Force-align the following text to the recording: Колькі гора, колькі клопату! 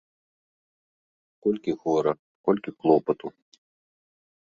Колькі 1.47 1.71
гора, 1.83 2.13
колькі 2.49 2.69
клопату! 2.81 3.27